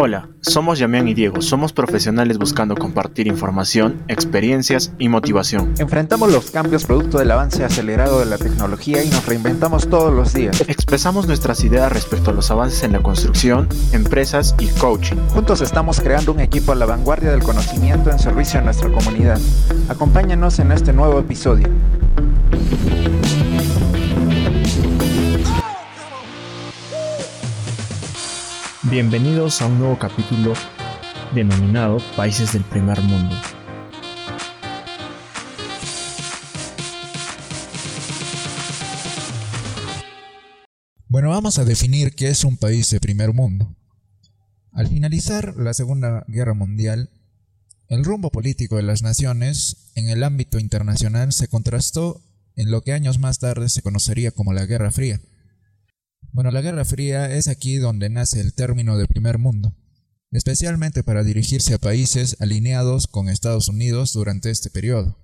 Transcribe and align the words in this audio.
Hola, 0.00 0.28
somos 0.42 0.78
Yamián 0.78 1.08
y 1.08 1.14
Diego, 1.14 1.42
somos 1.42 1.72
profesionales 1.72 2.38
buscando 2.38 2.76
compartir 2.76 3.26
información, 3.26 4.00
experiencias 4.06 4.92
y 5.00 5.08
motivación. 5.08 5.74
Enfrentamos 5.76 6.30
los 6.30 6.52
cambios 6.52 6.84
producto 6.84 7.18
del 7.18 7.32
avance 7.32 7.64
acelerado 7.64 8.20
de 8.20 8.26
la 8.26 8.38
tecnología 8.38 9.02
y 9.02 9.08
nos 9.08 9.26
reinventamos 9.26 9.90
todos 9.90 10.14
los 10.14 10.32
días. 10.32 10.60
Expresamos 10.68 11.26
nuestras 11.26 11.64
ideas 11.64 11.90
respecto 11.90 12.30
a 12.30 12.32
los 12.32 12.48
avances 12.52 12.84
en 12.84 12.92
la 12.92 13.02
construcción, 13.02 13.68
empresas 13.92 14.54
y 14.60 14.68
coaching. 14.68 15.16
Juntos 15.30 15.62
estamos 15.62 16.00
creando 16.00 16.30
un 16.30 16.38
equipo 16.38 16.70
a 16.70 16.76
la 16.76 16.86
vanguardia 16.86 17.32
del 17.32 17.42
conocimiento 17.42 18.12
en 18.12 18.20
servicio 18.20 18.60
a 18.60 18.62
nuestra 18.62 18.92
comunidad. 18.92 19.40
Acompáñanos 19.88 20.60
en 20.60 20.70
este 20.70 20.92
nuevo 20.92 21.18
episodio. 21.18 21.66
Bienvenidos 28.90 29.60
a 29.60 29.66
un 29.66 29.78
nuevo 29.78 29.98
capítulo 29.98 30.54
denominado 31.34 31.98
Países 32.16 32.54
del 32.54 32.64
Primer 32.64 32.98
Mundo. 33.02 33.36
Bueno, 41.06 41.28
vamos 41.28 41.58
a 41.58 41.66
definir 41.66 42.14
qué 42.14 42.28
es 42.28 42.44
un 42.44 42.56
país 42.56 42.88
de 42.88 42.98
primer 42.98 43.34
mundo. 43.34 43.76
Al 44.72 44.88
finalizar 44.88 45.54
la 45.58 45.74
Segunda 45.74 46.24
Guerra 46.26 46.54
Mundial, 46.54 47.10
el 47.88 48.06
rumbo 48.06 48.30
político 48.30 48.76
de 48.76 48.84
las 48.84 49.02
naciones 49.02 49.92
en 49.96 50.08
el 50.08 50.24
ámbito 50.24 50.58
internacional 50.58 51.34
se 51.34 51.48
contrastó 51.48 52.22
en 52.56 52.70
lo 52.70 52.80
que 52.80 52.94
años 52.94 53.18
más 53.18 53.38
tarde 53.38 53.68
se 53.68 53.82
conocería 53.82 54.30
como 54.30 54.54
la 54.54 54.64
Guerra 54.64 54.90
Fría. 54.90 55.20
Bueno, 56.38 56.52
la 56.52 56.60
Guerra 56.60 56.84
Fría 56.84 57.34
es 57.34 57.48
aquí 57.48 57.78
donde 57.78 58.10
nace 58.10 58.40
el 58.40 58.54
término 58.54 58.96
de 58.96 59.08
primer 59.08 59.38
mundo, 59.38 59.74
especialmente 60.30 61.02
para 61.02 61.24
dirigirse 61.24 61.74
a 61.74 61.78
países 61.78 62.40
alineados 62.40 63.08
con 63.08 63.28
Estados 63.28 63.68
Unidos 63.68 64.12
durante 64.12 64.48
este 64.50 64.70
periodo. 64.70 65.16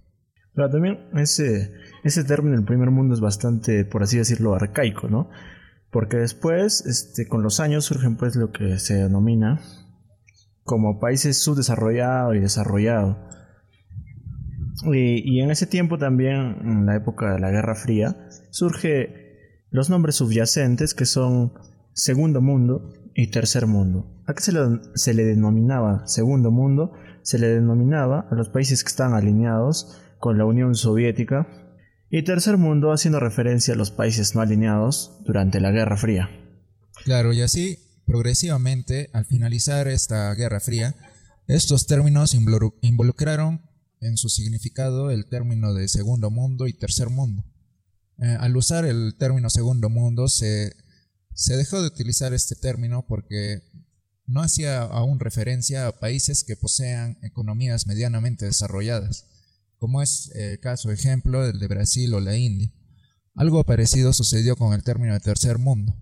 Pero 0.55 0.70
también 0.70 0.98
ese, 1.17 1.70
ese 2.03 2.25
término 2.25 2.57
del 2.57 2.65
primer 2.65 2.91
mundo 2.91 3.15
es 3.15 3.20
bastante, 3.20 3.85
por 3.85 4.03
así 4.03 4.19
decirlo, 4.19 4.57
arcaico, 4.57 5.07
¿no? 5.07 5.31
Porque 5.92 6.17
después, 6.17 6.85
este, 6.85 7.29
con 7.29 7.45
los 7.45 7.61
años, 7.61 7.85
surgen 7.85 8.17
pues 8.17 8.35
lo 8.35 8.51
que 8.51 8.81
se 8.81 8.95
denomina 8.95 9.61
como 10.65 10.98
países 10.98 11.39
subdesarrollados 11.39 12.35
y 12.35 12.41
desarrollados. 12.41 13.19
Y, 14.92 15.23
y, 15.33 15.42
en 15.42 15.53
ese 15.53 15.69
tiempo 15.69 15.97
también, 15.97 16.57
en 16.65 16.87
la 16.87 16.97
época 16.97 17.35
de 17.35 17.39
la 17.39 17.53
Guerra 17.53 17.77
Fría, 17.77 18.17
surge 18.51 19.23
los 19.75 19.91
nombres 19.91 20.14
subyacentes 20.14 20.94
que 20.94 21.05
son 21.05 21.53
segundo 21.94 22.41
mundo 22.41 22.92
y 23.12 23.33
tercer 23.33 23.67
mundo. 23.67 24.22
¿A 24.25 24.33
qué 24.33 24.41
se 24.41 24.53
le, 25.14 25.25
denominaba 25.25 26.06
segundo 26.06 26.53
mundo? 26.53 26.92
Se 27.22 27.41
le 27.41 27.48
denominaba 27.48 28.28
a 28.30 28.36
los 28.36 28.50
países 28.50 28.84
que 28.84 28.91
están 28.91 29.14
alineados 29.14 30.00
con 30.20 30.39
la 30.39 30.45
Unión 30.45 30.77
Soviética 30.77 31.48
y 32.08 32.22
tercer 32.22 32.56
mundo 32.56 32.92
haciendo 32.92 33.19
referencia 33.19 33.75
a 33.75 33.77
los 33.77 33.91
países 33.91 34.36
no 34.36 34.42
alineados 34.42 35.19
durante 35.25 35.58
la 35.58 35.72
Guerra 35.72 35.97
Fría. 35.97 36.30
Claro, 37.02 37.33
y 37.33 37.42
así, 37.42 37.80
progresivamente, 38.06 39.11
al 39.12 39.25
finalizar 39.25 39.89
esta 39.89 40.33
Guerra 40.34 40.61
Fría, 40.61 40.95
estos 41.48 41.89
términos 41.89 42.33
involucraron 42.33 43.61
en 44.00 44.19
su 44.19 44.28
significado 44.28 45.11
el 45.11 45.27
término 45.27 45.75
de 45.75 45.89
segundo 45.89 46.30
mundo 46.30 46.69
y 46.69 46.75
tercer 46.75 47.11
mundo. 47.11 47.45
Eh, 48.19 48.37
al 48.39 48.57
usar 48.57 48.84
el 48.84 49.17
término 49.19 49.51
segundo 49.51 49.91
mundo 49.91 50.29
se, 50.29 50.75
dejó 51.48 51.83
de 51.83 51.89
utilizar 51.89 52.33
este 52.33 52.55
término 52.55 53.05
porque 53.07 53.62
no 54.27 54.41
hacía 54.41 54.83
aún 54.83 55.19
referencia 55.19 55.87
a 55.87 55.98
países 55.98 56.45
que 56.45 56.57
posean 56.57 57.19
economías 57.23 57.87
medianamente 57.87 58.47
desarrolladas, 58.47 59.27
como 59.79 60.01
es 60.01 60.31
el 60.35 60.61
caso 60.61 60.92
ejemplo 60.92 61.45
del 61.45 61.59
de 61.59 61.67
Brasil 61.67 62.15
o 62.15 62.20
la 62.20 62.37
India. 62.37 62.73
Algo 63.35 63.64
parecido 63.64 64.13
sucedió 64.13 64.57
con 64.57 64.73
el 64.73 64.85
término 64.85 65.13
de 65.13 65.20
tercer 65.20 65.58
mundo, 65.58 66.01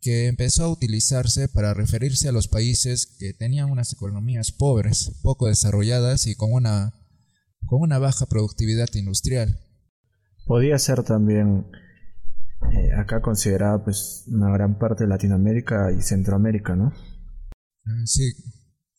que 0.00 0.28
empezó 0.28 0.64
a 0.64 0.70
utilizarse 0.70 1.48
para 1.48 1.74
referirse 1.74 2.28
a 2.28 2.32
los 2.32 2.46
países 2.46 3.06
que 3.18 3.34
tenían 3.34 3.70
unas 3.70 3.92
economías 3.92 4.52
pobres, 4.52 5.12
poco 5.20 5.48
desarrolladas 5.48 6.28
y 6.28 6.36
con 6.36 6.52
una 6.52 7.98
baja 7.98 8.26
productividad 8.26 8.88
industrial 8.94 9.60
podía 10.50 10.76
ser 10.80 11.04
también 11.04 11.70
eh, 12.72 12.92
acá 12.98 13.22
considerada 13.22 13.84
pues 13.84 14.24
una 14.26 14.50
gran 14.50 14.80
parte 14.80 15.04
de 15.04 15.08
Latinoamérica 15.08 15.92
y 15.92 16.02
Centroamérica, 16.02 16.74
¿no? 16.74 16.92
Ah, 17.86 18.02
sí, 18.04 18.32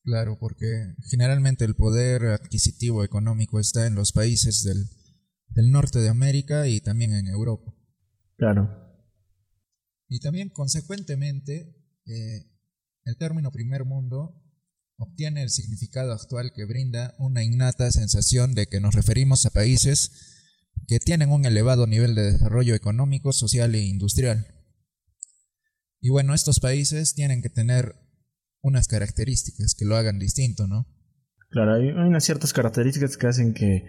claro, 0.01 0.37
porque 0.39 0.95
generalmente 1.09 1.65
el 1.65 1.75
poder 1.75 2.23
adquisitivo 2.27 3.03
económico 3.03 3.59
está 3.59 3.85
en 3.85 3.95
los 3.95 4.13
países 4.13 4.63
del, 4.63 4.77
del 5.49 5.71
norte 5.71 5.99
de 5.99 6.07
América 6.07 6.69
y 6.69 6.79
también 6.79 7.11
en 7.11 7.27
Europa. 7.27 7.73
Claro. 8.37 8.69
Y 10.07 10.21
también 10.21 10.47
consecuentemente 10.51 11.75
eh, 12.05 12.49
el 13.03 13.17
término 13.17 13.51
primer 13.51 13.83
mundo 13.83 14.41
obtiene 14.95 15.43
el 15.43 15.49
significado 15.49 16.13
actual 16.13 16.53
que 16.55 16.63
brinda 16.63 17.13
una 17.19 17.43
innata 17.43 17.91
sensación 17.91 18.53
de 18.53 18.67
que 18.67 18.79
nos 18.79 18.95
referimos 18.95 19.45
a 19.45 19.49
países 19.49 20.37
que 20.87 20.99
tienen 20.99 21.31
un 21.31 21.45
elevado 21.45 21.87
nivel 21.87 22.15
de 22.15 22.33
desarrollo 22.33 22.75
económico, 22.75 23.33
social 23.33 23.73
e 23.75 23.83
industrial. 23.83 24.47
Y 25.99 26.09
bueno, 26.09 26.33
estos 26.33 26.59
países 26.59 27.13
tienen 27.13 27.41
que 27.41 27.49
tener 27.49 27.95
unas 28.61 28.87
características 28.87 29.75
que 29.75 29.85
lo 29.85 29.95
hagan 29.95 30.19
distinto, 30.19 30.67
¿no? 30.67 30.87
Claro, 31.49 31.75
hay 31.75 31.89
unas 31.89 32.23
ciertas 32.23 32.53
características 32.53 33.17
que 33.17 33.27
hacen 33.27 33.53
que 33.53 33.85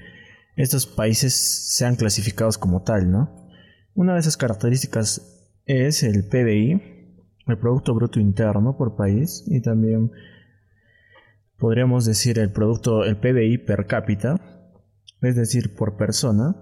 estos 0.57 0.87
países 0.87 1.35
sean 1.35 1.97
clasificados 1.97 2.59
como 2.59 2.83
tal, 2.83 3.11
¿no? 3.11 3.49
Una 3.95 4.15
de 4.15 4.21
esas 4.21 4.37
características 4.37 5.61
es 5.65 6.03
el 6.03 6.25
PBI, 6.29 6.81
el 7.47 7.59
Producto 7.59 7.95
Bruto 7.95 8.21
Interno 8.21 8.77
por 8.77 8.97
país, 8.97 9.45
y 9.47 9.61
también 9.61 10.11
podríamos 11.59 12.05
decir 12.05 12.39
el 12.39 12.51
producto, 12.51 13.05
el 13.05 13.17
PBI 13.17 13.59
per 13.59 13.87
cápita, 13.87 14.41
es 15.21 15.37
decir, 15.37 15.77
por 15.77 15.97
persona, 15.97 16.57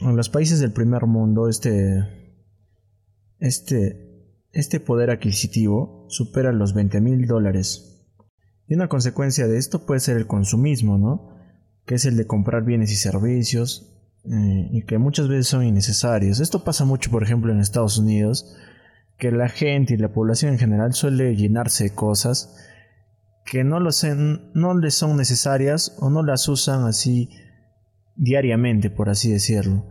en 0.00 0.16
los 0.16 0.28
países 0.28 0.60
del 0.60 0.72
primer 0.72 1.06
mundo 1.06 1.48
este, 1.48 2.04
este, 3.38 4.24
este 4.52 4.80
poder 4.80 5.10
adquisitivo 5.10 6.06
supera 6.08 6.52
los 6.52 6.74
20 6.74 7.00
mil 7.00 7.26
dólares. 7.26 8.06
Y 8.66 8.74
una 8.74 8.88
consecuencia 8.88 9.46
de 9.46 9.58
esto 9.58 9.84
puede 9.84 10.00
ser 10.00 10.16
el 10.16 10.26
consumismo, 10.26 10.96
¿no? 10.96 11.36
Que 11.86 11.96
es 11.96 12.04
el 12.04 12.16
de 12.16 12.26
comprar 12.26 12.64
bienes 12.64 12.92
y 12.92 12.96
servicios 12.96 13.90
eh, 14.24 14.68
y 14.70 14.82
que 14.82 14.98
muchas 14.98 15.28
veces 15.28 15.48
son 15.48 15.64
innecesarios. 15.64 16.40
Esto 16.40 16.62
pasa 16.62 16.84
mucho, 16.84 17.10
por 17.10 17.22
ejemplo, 17.22 17.52
en 17.52 17.60
Estados 17.60 17.98
Unidos, 17.98 18.56
que 19.18 19.32
la 19.32 19.48
gente 19.48 19.94
y 19.94 19.96
la 19.96 20.12
población 20.12 20.52
en 20.52 20.58
general 20.58 20.94
suele 20.94 21.34
llenarse 21.36 21.84
de 21.84 21.94
cosas 21.94 22.56
que 23.44 23.64
no, 23.64 23.80
lo 23.80 23.90
no 24.54 24.78
les 24.78 24.94
son 24.94 25.16
necesarias 25.16 25.96
o 25.98 26.08
no 26.08 26.22
las 26.22 26.48
usan 26.48 26.84
así 26.84 27.30
diariamente, 28.16 28.90
por 28.90 29.08
así 29.08 29.30
decirlo. 29.30 29.86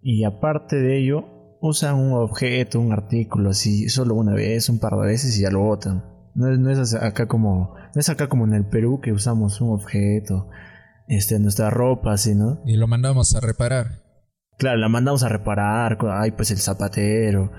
Y 0.00 0.24
aparte 0.24 0.76
de 0.76 0.98
ello, 0.98 1.24
usan 1.60 1.96
un 1.96 2.12
objeto, 2.12 2.80
un 2.80 2.92
artículo 2.92 3.50
así, 3.50 3.88
solo 3.88 4.14
una 4.14 4.34
vez, 4.34 4.68
un 4.68 4.78
par 4.78 4.94
de 4.94 5.06
veces 5.06 5.38
y 5.38 5.42
ya 5.42 5.50
lo 5.50 5.60
botan. 5.60 6.04
No 6.34 6.70
es, 6.70 6.94
acá 6.94 7.26
como, 7.26 7.74
no 7.94 8.00
es 8.00 8.08
acá 8.08 8.28
como 8.28 8.44
en 8.46 8.54
el 8.54 8.66
Perú 8.66 9.00
que 9.02 9.12
usamos 9.12 9.60
un 9.60 9.70
objeto, 9.70 10.48
este, 11.08 11.38
nuestra 11.40 11.68
ropa 11.70 12.12
así, 12.12 12.34
¿no? 12.34 12.60
Y 12.64 12.76
lo 12.76 12.86
mandamos 12.86 13.34
a 13.34 13.40
reparar. 13.40 14.02
Claro, 14.56 14.78
la 14.78 14.88
mandamos 14.88 15.22
a 15.24 15.28
reparar, 15.28 15.98
ay, 16.10 16.32
pues 16.32 16.50
el 16.50 16.58
zapatero, 16.58 17.50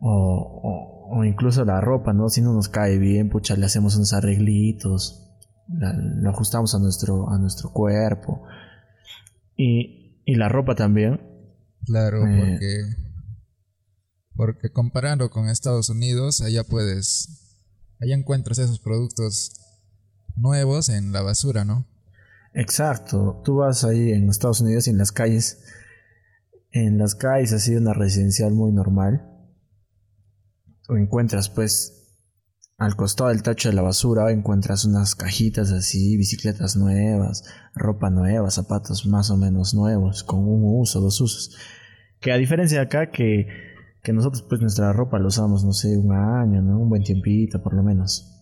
o, 0.00 1.08
o, 1.10 1.24
incluso 1.24 1.64
la 1.64 1.80
ropa, 1.80 2.12
¿no? 2.12 2.28
Si 2.28 2.42
no 2.42 2.52
nos 2.52 2.68
cae 2.68 2.98
bien, 2.98 3.30
pucha, 3.30 3.56
le 3.56 3.66
hacemos 3.66 3.96
unos 3.96 4.12
arreglitos, 4.12 5.24
lo 5.68 6.30
ajustamos 6.30 6.74
a 6.74 6.78
nuestro, 6.78 7.30
a 7.30 7.38
nuestro 7.38 7.70
cuerpo. 7.72 8.42
Y, 9.58 10.22
y 10.24 10.36
la 10.36 10.48
ropa 10.48 10.76
también. 10.76 11.20
Claro, 11.84 12.24
eh, 12.26 12.38
porque, 12.38 12.80
porque 14.36 14.70
comparando 14.70 15.28
con 15.30 15.48
Estados 15.48 15.90
Unidos, 15.90 16.40
allá 16.40 16.62
puedes, 16.62 17.56
allá 18.00 18.14
encuentras 18.14 18.58
esos 18.58 18.78
productos 18.78 19.52
nuevos 20.36 20.88
en 20.88 21.12
la 21.12 21.22
basura, 21.22 21.64
¿no? 21.64 21.86
Exacto, 22.54 23.42
tú 23.44 23.56
vas 23.56 23.84
ahí 23.84 24.12
en 24.12 24.28
Estados 24.28 24.60
Unidos 24.60 24.86
y 24.86 24.90
en 24.90 24.98
las 24.98 25.12
calles, 25.12 25.64
en 26.70 26.98
las 26.98 27.14
calles 27.16 27.52
así 27.52 27.74
una 27.74 27.92
residencial 27.92 28.52
muy 28.52 28.70
normal, 28.70 29.28
o 30.88 30.96
encuentras 30.96 31.50
pues 31.50 32.07
al 32.78 32.94
costado 32.94 33.30
del 33.30 33.42
tacho 33.42 33.68
de 33.68 33.74
la 33.74 33.82
basura 33.82 34.30
encuentras 34.30 34.84
unas 34.84 35.16
cajitas 35.16 35.72
así, 35.72 36.16
bicicletas 36.16 36.76
nuevas, 36.76 37.44
ropa 37.74 38.08
nueva, 38.08 38.52
zapatos 38.52 39.04
más 39.04 39.30
o 39.30 39.36
menos 39.36 39.74
nuevos, 39.74 40.22
con 40.22 40.46
un 40.46 40.62
uso, 40.80 41.00
dos 41.00 41.20
usos. 41.20 41.58
Que 42.20 42.30
a 42.30 42.36
diferencia 42.36 42.78
de 42.78 42.84
acá, 42.84 43.10
que, 43.10 43.48
nosotros 44.12 44.42
pues 44.48 44.60
nuestra 44.60 44.92
ropa 44.92 45.18
la 45.18 45.26
usamos, 45.26 45.64
no 45.64 45.72
sé, 45.72 45.98
un 45.98 46.12
año, 46.12 46.62
¿no? 46.62 46.78
Un 46.78 46.88
buen 46.88 47.02
tiempito 47.02 47.60
por 47.62 47.74
lo 47.74 47.82
menos. 47.82 48.32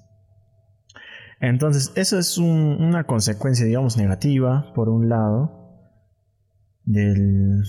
Entonces, 1.40 1.92
eso 1.96 2.18
es 2.18 2.38
una 2.38 3.04
consecuencia, 3.04 3.64
digamos, 3.64 3.96
negativa, 3.96 4.72
por 4.74 4.90
un 4.90 5.08
lado, 5.08 5.80
del, 6.84 7.64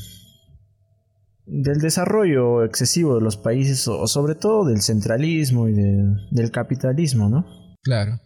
del 1.47 1.79
desarrollo 1.79 2.65
excesivo 2.65 3.15
de 3.15 3.21
los 3.21 3.37
países, 3.37 3.87
o 3.87 4.05
sobre 4.07 4.35
todo 4.35 4.65
del 4.65 4.81
centralismo 4.81 5.69
y 5.69 5.73
del 5.73 6.51
capitalismo, 6.51 7.29
¿no? 7.29 7.45
Claro. 7.81 8.19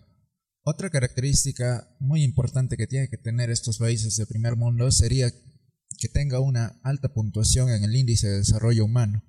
Otra 0.64 0.90
característica 0.90 1.96
muy 2.00 2.24
importante 2.24 2.78
que 2.78 2.88
tienen 2.88 3.10
que 3.10 3.18
tener 3.18 3.50
estos 3.50 3.78
países 3.78 4.16
de 4.18 4.26
primer 4.26 4.56
mundo 4.56 4.92
sería 4.92 5.32
que 5.32 6.10
tenga 6.10 6.40
una 6.40 6.80
alta 6.84 7.14
puntuación 7.14 7.70
en 7.70 7.84
el 7.84 7.96
índice 7.96 8.28
de 8.28 8.38
desarrollo 8.38 8.86
humano. 8.86 9.24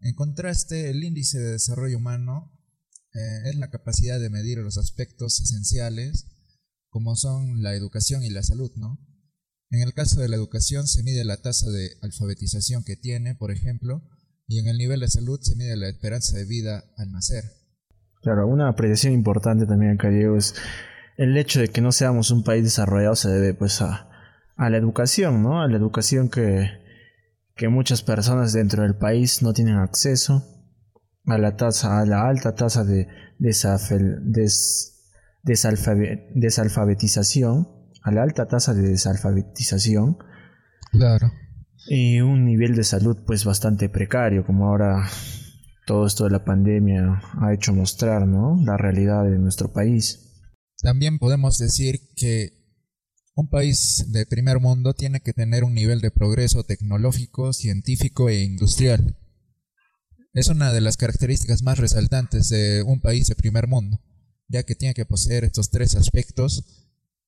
En 0.00 0.14
contraste, 0.14 0.90
el 0.90 1.02
índice 1.02 1.38
de 1.38 1.52
desarrollo 1.52 1.98
humano 1.98 2.52
eh, 3.12 3.50
es 3.50 3.56
la 3.56 3.70
capacidad 3.70 4.20
de 4.20 4.30
medir 4.30 4.58
los 4.58 4.78
aspectos 4.78 5.40
esenciales 5.40 6.26
como 6.88 7.16
son 7.16 7.62
la 7.62 7.74
educación 7.74 8.22
y 8.22 8.30
la 8.30 8.42
salud, 8.42 8.70
¿no? 8.76 8.98
En 9.70 9.82
el 9.82 9.94
caso 9.94 10.20
de 10.20 10.28
la 10.28 10.36
educación 10.36 10.88
se 10.88 11.04
mide 11.04 11.24
la 11.24 11.36
tasa 11.36 11.70
de 11.70 11.90
alfabetización 12.02 12.82
que 12.82 12.96
tiene, 12.96 13.36
por 13.36 13.52
ejemplo, 13.52 14.02
y 14.48 14.58
en 14.58 14.66
el 14.66 14.78
nivel 14.78 14.98
de 14.98 15.08
salud 15.08 15.38
se 15.40 15.54
mide 15.54 15.76
la 15.76 15.88
esperanza 15.88 16.36
de 16.36 16.44
vida 16.44 16.84
al 16.96 17.12
nacer. 17.12 17.44
Claro, 18.20 18.48
una 18.48 18.68
apreciación 18.68 19.12
importante 19.12 19.66
también 19.66 19.92
acá, 19.92 20.10
Diego, 20.10 20.36
es 20.36 20.56
el 21.16 21.36
hecho 21.36 21.60
de 21.60 21.68
que 21.68 21.80
no 21.80 21.92
seamos 21.92 22.32
un 22.32 22.42
país 22.42 22.64
desarrollado 22.64 23.14
se 23.14 23.30
debe 23.30 23.54
pues 23.54 23.80
a, 23.80 24.08
la 24.56 24.76
educación, 24.76 25.42
¿no? 25.42 25.62
A 25.62 25.68
la 25.68 25.76
educación 25.76 26.28
que, 26.28 26.68
que 27.54 27.68
muchas 27.68 28.02
personas 28.02 28.52
dentro 28.52 28.82
del 28.82 28.96
país 28.96 29.40
no 29.40 29.52
tienen 29.52 29.76
acceso, 29.76 30.44
a 31.26 31.38
la 31.38 31.56
tasa, 31.56 32.00
a 32.00 32.06
la 32.06 32.28
alta 32.28 32.56
tasa 32.56 32.82
de 32.82 33.06
desalfabetización, 35.44 37.79
a 38.02 38.10
la 38.10 38.22
alta 38.22 38.46
tasa 38.46 38.74
de 38.74 38.82
desalfabetización. 38.82 40.18
Claro. 40.92 41.32
Y 41.88 42.20
un 42.20 42.44
nivel 42.44 42.74
de 42.74 42.84
salud 42.84 43.18
pues 43.26 43.44
bastante 43.44 43.88
precario, 43.88 44.44
como 44.44 44.66
ahora 44.66 45.08
todo 45.86 46.06
esto 46.06 46.24
de 46.24 46.30
la 46.30 46.44
pandemia 46.44 47.20
ha 47.40 47.52
hecho 47.52 47.72
mostrar, 47.72 48.26
¿no? 48.26 48.60
La 48.64 48.76
realidad 48.76 49.24
de 49.24 49.38
nuestro 49.38 49.72
país. 49.72 50.44
También 50.82 51.18
podemos 51.18 51.58
decir 51.58 52.00
que 52.16 52.60
un 53.34 53.48
país 53.48 54.06
de 54.08 54.26
primer 54.26 54.60
mundo 54.60 54.94
tiene 54.94 55.20
que 55.20 55.32
tener 55.32 55.64
un 55.64 55.74
nivel 55.74 56.00
de 56.00 56.10
progreso 56.10 56.64
tecnológico, 56.64 57.52
científico 57.52 58.28
e 58.28 58.42
industrial. 58.42 59.16
Es 60.32 60.48
una 60.48 60.72
de 60.72 60.80
las 60.80 60.96
características 60.96 61.62
más 61.62 61.78
resaltantes 61.78 62.48
de 62.50 62.82
un 62.82 63.00
país 63.00 63.26
de 63.28 63.34
primer 63.34 63.66
mundo, 63.66 64.00
ya 64.48 64.62
que 64.62 64.74
tiene 64.74 64.94
que 64.94 65.06
poseer 65.06 65.44
estos 65.44 65.70
tres 65.70 65.96
aspectos 65.96 66.79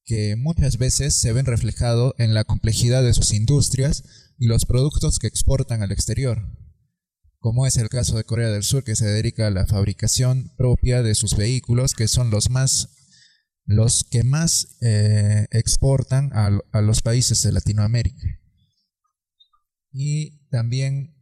que 0.04 0.36
muchas 0.36 0.78
veces 0.78 1.14
se 1.14 1.32
ven 1.32 1.46
reflejados 1.46 2.14
en 2.18 2.34
la 2.34 2.44
complejidad 2.44 3.02
de 3.02 3.14
sus 3.14 3.32
industrias 3.32 4.04
y 4.38 4.46
los 4.46 4.64
productos 4.64 5.18
que 5.18 5.26
exportan 5.26 5.82
al 5.82 5.92
exterior 5.92 6.42
como 7.42 7.66
es 7.66 7.76
el 7.76 7.88
caso 7.88 8.16
de 8.16 8.22
Corea 8.22 8.50
del 8.50 8.62
Sur, 8.62 8.84
que 8.84 8.94
se 8.94 9.04
dedica 9.04 9.48
a 9.48 9.50
la 9.50 9.66
fabricación 9.66 10.52
propia 10.56 11.02
de 11.02 11.16
sus 11.16 11.36
vehículos, 11.36 11.94
que 11.94 12.06
son 12.06 12.30
los 12.30 12.50
más 12.50 12.88
los 13.64 14.04
que 14.04 14.22
más 14.22 14.78
eh, 14.80 15.46
exportan 15.50 16.30
a, 16.34 16.80
los 16.80 17.02
países 17.02 17.42
de 17.42 17.52
Latinoamérica. 17.52 18.40
Y 19.90 20.48
también 20.50 21.16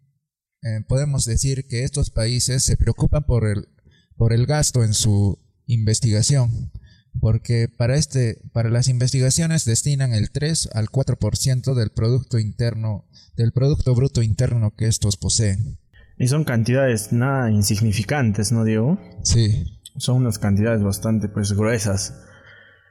eh, 0.62 0.80
podemos 0.86 1.24
decir 1.24 1.66
que 1.68 1.84
estos 1.84 2.10
países 2.10 2.64
se 2.64 2.76
preocupan 2.76 3.24
por 3.24 3.46
el, 3.46 3.68
por 4.16 4.34
el 4.34 4.46
gasto 4.46 4.84
en 4.84 4.92
su 4.92 5.38
investigación, 5.66 6.70
porque 7.18 7.68
para, 7.68 7.96
este, 7.96 8.38
para 8.52 8.70
las 8.70 8.88
investigaciones 8.88 9.64
destinan 9.64 10.12
el 10.12 10.30
3 10.30 10.70
al 10.74 10.88
4% 10.88 11.74
del 11.74 11.90
producto 11.90 12.38
interno, 12.38 13.04
del 13.36 13.52
producto 13.52 13.94
bruto 13.94 14.22
interno 14.22 14.74
que 14.76 14.86
estos 14.86 15.16
poseen. 15.16 15.78
Y 16.16 16.28
son 16.28 16.44
cantidades 16.44 17.12
nada 17.12 17.50
insignificantes, 17.50 18.52
¿no, 18.52 18.64
Diego? 18.64 19.00
Sí. 19.22 19.80
Son 19.96 20.16
unas 20.16 20.38
cantidades 20.38 20.82
bastante 20.82 21.28
pues 21.28 21.52
gruesas 21.52 22.26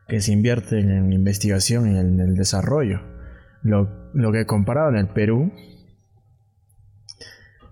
que 0.08 0.22
se 0.22 0.32
invierten 0.32 0.90
en 0.90 1.14
investigación 1.14 1.96
y 1.96 2.00
en 2.00 2.20
el 2.20 2.36
desarrollo. 2.36 3.02
Lo, 3.62 4.12
lo 4.14 4.32
que 4.32 4.46
comparado 4.46 4.90
en 4.90 4.96
el 4.96 5.08
Perú, 5.10 5.52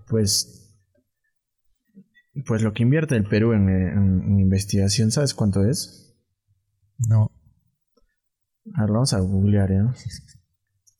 pues, 0.08 0.78
pues 2.46 2.62
lo 2.62 2.74
que 2.74 2.84
invierte 2.84 3.16
el 3.16 3.24
Perú 3.24 3.54
en, 3.54 3.70
en 3.70 4.40
investigación, 4.40 5.12
¿sabes 5.12 5.34
cuánto 5.34 5.66
es? 5.66 6.07
No. 7.00 7.32
A 8.76 8.82
ver, 8.82 8.92
vamos 8.92 9.14
a 9.14 9.20
googlear, 9.20 9.72
¿eh? 9.72 9.84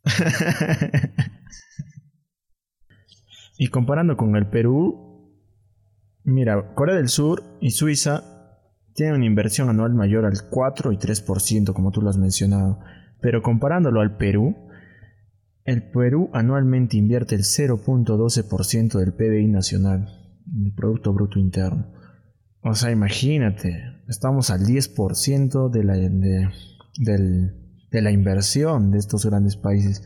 Y 3.58 3.70
comparando 3.70 4.18
con 4.18 4.36
el 4.36 4.48
Perú, 4.48 5.34
mira, 6.24 6.76
Corea 6.76 6.96
del 6.96 7.10
Sur 7.10 7.44
y 7.60 7.72
Suiza 7.72 8.24
tienen 8.94 9.16
una 9.16 9.26
inversión 9.26 9.70
anual 9.70 9.96
mayor 9.96 10.26
al 10.26 10.48
4 10.50 10.92
y 10.92 10.98
3%, 10.98 11.74
como 11.74 11.92
tú 11.92 12.02
lo 12.02 12.10
has 12.10 12.18
mencionado. 12.18 12.80
Pero 13.20 13.42
comparándolo 13.42 14.02
al 14.02 14.16
Perú, 14.18 14.56
el 15.66 15.90
Perú 15.90 16.30
anualmente 16.34 16.98
invierte 16.98 17.34
el 17.34 17.42
0.12% 17.42 19.00
del 19.00 19.14
PBI 19.14 19.48
nacional, 19.48 20.08
el 20.64 20.74
Producto 20.74 21.12
Bruto 21.14 21.40
Interno. 21.40 21.94
O 22.62 22.74
sea, 22.74 22.92
imagínate, 22.92 23.84
estamos 24.08 24.50
al 24.50 24.62
10% 24.62 25.70
de 25.70 25.84
la, 25.84 25.96
de 25.96 28.02
la 28.02 28.12
inversión 28.12 28.92
de 28.92 28.98
estos 28.98 29.26
grandes 29.26 29.56
países. 29.56 30.04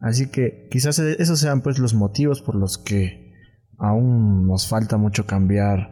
Así 0.00 0.30
que 0.30 0.68
quizás 0.70 0.98
e-, 0.98 1.20
esos 1.20 1.40
sean 1.40 1.62
pues 1.62 1.78
los 1.78 1.94
motivos 1.94 2.42
por 2.42 2.54
los 2.54 2.78
que 2.78 3.32
aún 3.78 4.46
nos 4.46 4.68
falta 4.68 4.96
mucho 4.96 5.26
cambiar 5.26 5.90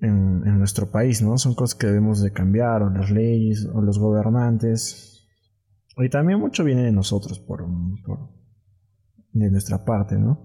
en, 0.00 0.58
nuestro 0.58 0.90
país, 0.90 1.22
¿no? 1.22 1.38
Son 1.38 1.54
cosas 1.54 1.76
que 1.76 1.86
debemos 1.86 2.20
de 2.20 2.32
cambiar, 2.32 2.82
o 2.82 2.90
las 2.90 3.10
leyes, 3.10 3.68
o 3.72 3.82
los 3.82 3.98
gobernantes. 3.98 5.28
Y 5.96 6.08
también 6.08 6.40
mucho 6.40 6.64
viene 6.64 6.82
de 6.82 6.92
nosotros, 6.92 7.38
por, 7.38 7.64
de 9.32 9.50
nuestra 9.50 9.84
parte, 9.84 10.18
¿no? 10.18 10.44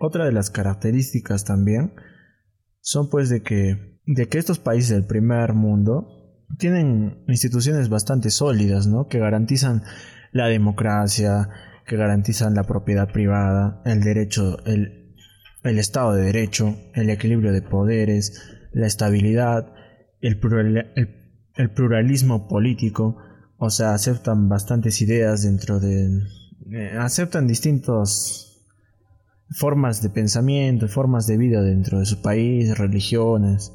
Otra 0.00 0.26
de 0.26 0.32
las 0.32 0.50
características 0.50 1.44
también 1.44 1.94
son 2.88 3.10
pues 3.10 3.28
de 3.28 3.42
que, 3.42 4.00
de 4.06 4.28
que 4.30 4.38
estos 4.38 4.58
países 4.58 4.88
del 4.88 5.04
primer 5.04 5.52
mundo 5.52 6.08
tienen 6.56 7.22
instituciones 7.28 7.90
bastante 7.90 8.30
sólidas, 8.30 8.86
¿no? 8.86 9.08
Que 9.08 9.18
garantizan 9.18 9.82
la 10.32 10.46
democracia, 10.46 11.50
que 11.86 11.98
garantizan 11.98 12.54
la 12.54 12.64
propiedad 12.64 13.12
privada, 13.12 13.82
el 13.84 14.00
derecho, 14.00 14.64
el, 14.64 15.14
el 15.64 15.78
Estado 15.78 16.14
de 16.14 16.22
Derecho, 16.22 16.78
el 16.94 17.10
equilibrio 17.10 17.52
de 17.52 17.60
poderes, 17.60 18.56
la 18.72 18.86
estabilidad, 18.86 19.70
el, 20.22 20.40
el, 21.56 21.70
pluralismo 21.70 22.48
político, 22.48 23.18
o 23.58 23.68
sea, 23.68 23.92
aceptan 23.92 24.48
bastantes 24.48 25.02
ideas 25.02 25.42
dentro 25.42 25.78
de... 25.78 26.22
Eh, 26.72 26.96
aceptan 26.98 27.46
distintas 27.46 28.47
formas 29.50 30.02
de 30.02 30.10
pensamiento, 30.10 30.88
formas 30.88 31.26
de 31.26 31.36
vida 31.36 31.62
dentro 31.62 31.98
de 31.98 32.06
su 32.06 32.20
país, 32.22 32.76
religiones. 32.76 33.72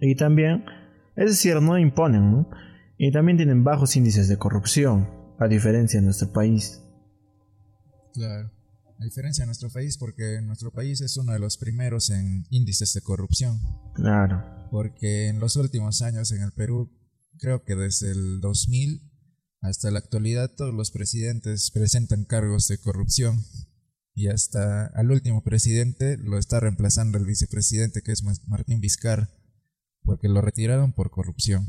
Y 0.00 0.14
también, 0.14 0.64
es 1.16 1.30
decir, 1.30 1.60
no 1.60 1.78
imponen, 1.78 2.46
Y 2.96 3.12
también 3.12 3.38
tienen 3.38 3.64
bajos 3.64 3.96
índices 3.96 4.28
de 4.28 4.36
corrupción, 4.36 5.08
a 5.38 5.48
diferencia 5.48 6.00
de 6.00 6.04
nuestro 6.04 6.32
país. 6.32 6.82
Claro. 8.12 8.50
A 8.98 9.04
diferencia 9.04 9.42
de 9.42 9.46
nuestro 9.46 9.70
país, 9.70 9.96
porque 9.96 10.40
nuestro 10.42 10.70
país 10.70 11.00
es 11.00 11.16
uno 11.16 11.32
de 11.32 11.38
los 11.38 11.56
primeros 11.56 12.10
en 12.10 12.44
índices 12.50 12.92
de 12.92 13.00
corrupción. 13.00 13.58
Claro. 13.94 14.44
Porque 14.70 15.28
en 15.28 15.40
los 15.40 15.56
últimos 15.56 16.02
años 16.02 16.30
en 16.32 16.42
el 16.42 16.52
Perú, 16.52 16.90
creo 17.38 17.64
que 17.64 17.74
desde 17.74 18.10
el 18.10 18.40
2000 18.40 19.10
hasta 19.62 19.90
la 19.90 19.98
actualidad, 19.98 20.50
todos 20.54 20.74
los 20.74 20.90
presidentes 20.90 21.70
presentan 21.70 22.24
cargos 22.24 22.66
de 22.68 22.78
corrupción. 22.78 23.38
Y 24.20 24.28
hasta 24.28 24.84
al 24.88 25.10
último 25.10 25.42
presidente 25.42 26.18
lo 26.18 26.36
está 26.36 26.60
reemplazando 26.60 27.16
el 27.16 27.24
vicepresidente, 27.24 28.02
que 28.02 28.12
es 28.12 28.22
Martín 28.46 28.78
Vizcar, 28.78 29.30
porque 30.02 30.28
lo 30.28 30.42
retiraron 30.42 30.92
por 30.92 31.10
corrupción. 31.10 31.66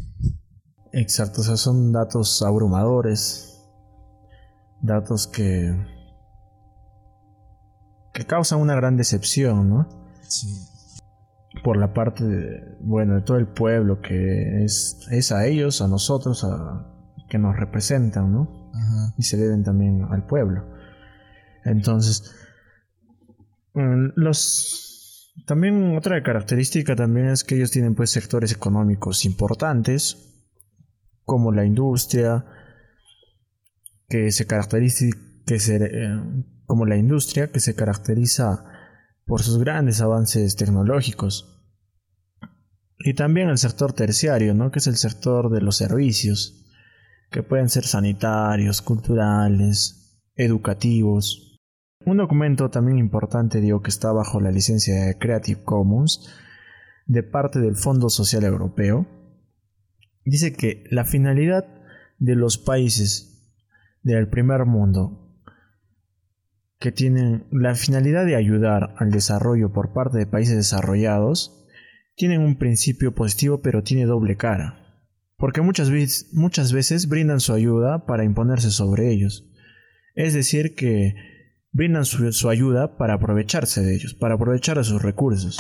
Exacto, 0.92 1.40
o 1.40 1.44
sea, 1.46 1.56
son 1.56 1.94
datos 1.94 2.42
abrumadores. 2.42 3.58
Datos 4.82 5.28
que 5.28 5.74
que 8.14 8.26
causa 8.26 8.58
una 8.58 8.76
gran 8.76 8.98
decepción, 8.98 9.70
¿no? 9.70 9.88
Sí. 10.28 10.68
Por 11.64 11.78
la 11.78 11.94
parte, 11.94 12.26
de, 12.26 12.78
bueno, 12.82 13.16
de 13.16 13.22
todo 13.22 13.38
el 13.38 13.48
pueblo, 13.48 14.02
que 14.02 14.66
es, 14.66 15.08
es 15.10 15.32
a 15.32 15.46
ellos, 15.46 15.82
a 15.82 15.88
nosotros, 15.88 16.44
a, 16.44 16.86
que 17.30 17.38
nos 17.38 17.56
representan, 17.56 18.34
¿no? 18.34 18.72
Ajá. 18.74 19.14
Y 19.18 19.24
se 19.24 19.38
deben 19.38 19.64
también 19.64 20.04
al 20.12 20.28
pueblo. 20.28 20.66
Entonces, 21.64 22.41
los 23.74 25.34
También 25.46 25.96
otra 25.98 26.22
característica 26.24 26.96
también 26.96 27.28
es 27.28 27.44
que 27.44 27.56
ellos 27.56 27.72
tienen 27.72 27.96
pues 27.96 28.10
sectores 28.10 28.52
económicos 28.52 29.26
importantes, 29.26 30.46
como 31.24 31.52
la 31.52 31.66
industria, 31.66 32.46
que 34.10 34.32
se 34.32 34.46
caracteriza, 34.46 35.06
que 35.46 35.60
se, 35.60 35.78
eh, 35.78 36.20
como 36.66 36.86
la 36.86 36.98
industria 36.98 37.52
que 37.52 37.60
se 37.60 37.76
caracteriza 37.76 38.66
por 39.26 39.42
sus 39.42 39.58
grandes 39.58 40.02
avances 40.02 40.56
tecnológicos. 40.56 41.62
Y 43.00 43.14
también 43.14 43.50
el 43.50 43.58
sector 43.58 43.94
terciario, 43.94 44.54
¿no? 44.54 44.72
que 44.72 44.80
es 44.80 44.88
el 44.88 44.98
sector 44.98 45.50
de 45.50 45.62
los 45.62 45.78
servicios, 45.78 46.66
que 47.32 47.42
pueden 47.42 47.70
ser 47.70 47.86
sanitarios, 47.86 48.82
culturales, 48.82 50.22
educativos. 50.36 51.51
Un 52.06 52.18
documento 52.18 52.70
también 52.70 52.98
importante, 52.98 53.62
digo, 53.62 53.82
que 53.82 53.90
está 53.90 54.12
bajo 54.12 54.40
la 54.42 54.52
licencia 54.52 55.06
de 55.06 55.18
Creative 55.18 55.64
Commons 55.64 56.30
de 57.06 57.24
parte 57.24 57.60
del 57.60 57.76
Fondo 57.76 58.10
Social 58.10 58.44
Europeo, 58.44 59.06
dice 60.26 60.54
que 60.54 60.84
la 60.90 61.06
finalidad 61.06 61.66
de 62.18 62.36
los 62.36 62.58
países 62.58 63.54
del 64.04 64.30
primer 64.30 64.66
mundo 64.66 65.22
que 66.80 66.92
tienen 66.92 67.46
la 67.52 67.76
finalidad 67.76 68.26
de 68.26 68.36
ayudar 68.36 68.96
al 68.98 69.12
desarrollo 69.12 69.72
por 69.72 69.94
parte 69.94 70.18
de 70.18 70.26
países 70.26 70.56
desarrollados 70.56 71.68
tienen 72.16 72.42
un 72.42 72.58
principio 72.58 73.14
positivo 73.14 73.62
pero 73.62 73.84
tiene 73.84 74.06
doble 74.06 74.38
cara, 74.38 75.00
porque 75.38 75.62
muchas, 75.62 75.92
veces, 75.92 76.34
muchas 76.34 76.74
veces 76.74 77.08
brindan 77.08 77.40
su 77.40 77.54
ayuda 77.54 78.08
para 78.08 78.24
imponerse 78.24 78.72
sobre 78.72 79.12
ellos, 79.12 79.48
es 80.16 80.34
decir, 80.34 80.74
que 80.74 81.31
brindan 81.72 82.06
su, 82.06 82.32
su 82.34 82.50
ayuda 82.50 82.98
para 82.98 83.16
aprovecharse 83.16 83.82
de 83.82 83.96
ellos, 83.96 84.14
para 84.14 84.36
aprovechar 84.36 84.78
de 84.78 84.84
sus 84.84 85.02
recursos. 85.02 85.60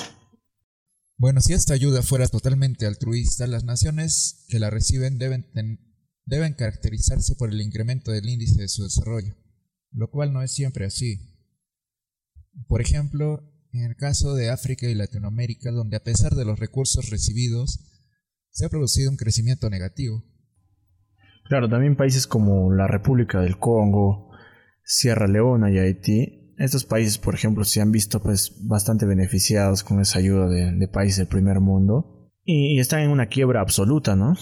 Bueno, 1.17 1.39
si 1.39 1.53
esta 1.53 1.73
ayuda 1.73 2.01
fuera 2.01 2.27
totalmente 2.27 2.87
altruista, 2.87 3.45
las 3.45 3.63
naciones 3.63 4.45
que 4.49 4.59
la 4.59 4.71
reciben 4.71 5.19
deben, 5.19 5.45
deben 6.25 6.53
caracterizarse 6.53 7.35
por 7.35 7.51
el 7.51 7.61
incremento 7.61 8.11
del 8.11 8.27
índice 8.27 8.59
de 8.61 8.67
su 8.67 8.83
desarrollo, 8.83 9.35
lo 9.91 10.09
cual 10.09 10.33
no 10.33 10.41
es 10.41 10.51
siempre 10.51 10.85
así. 10.85 11.19
Por 12.67 12.81
ejemplo, 12.81 13.51
en 13.71 13.83
el 13.83 13.95
caso 13.95 14.33
de 14.33 14.49
África 14.49 14.87
y 14.87 14.95
Latinoamérica, 14.95 15.71
donde 15.71 15.97
a 15.97 16.03
pesar 16.03 16.33
de 16.33 16.43
los 16.43 16.59
recursos 16.59 17.09
recibidos, 17.09 17.79
se 18.49 18.65
ha 18.65 18.69
producido 18.69 19.11
un 19.11 19.17
crecimiento 19.17 19.69
negativo. 19.69 20.23
Claro, 21.45 21.69
también 21.69 21.95
países 21.95 22.27
como 22.27 22.73
la 22.73 22.87
República 22.87 23.41
del 23.41 23.59
Congo, 23.59 24.30
Sierra 24.83 25.27
Leona 25.27 25.71
y 25.71 25.77
Haití, 25.77 26.41
estos 26.57 26.85
países, 26.85 27.17
por 27.17 27.33
ejemplo, 27.33 27.63
se 27.63 27.81
han 27.81 27.91
visto 27.91 28.21
pues 28.21 28.53
bastante 28.67 29.05
beneficiados 29.05 29.83
con 29.83 29.99
esa 29.99 30.19
ayuda 30.19 30.47
de, 30.47 30.87
países 30.87 31.17
del 31.17 31.27
primer 31.27 31.59
mundo 31.59 32.31
y, 32.43 32.79
están 32.79 33.01
en 33.01 33.09
una 33.09 33.27
quiebra 33.27 33.61
absoluta, 33.61 34.15
¿no? 34.15 34.35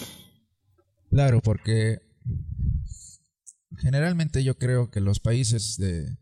Claro, 1.10 1.40
porque 1.40 1.98
generalmente 3.78 4.44
yo 4.44 4.58
creo 4.58 4.90
que 4.90 5.00
los 5.00 5.20
países 5.20 5.76
de, 5.78 6.18